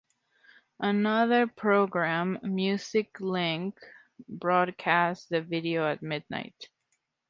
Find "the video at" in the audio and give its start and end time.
5.29-6.01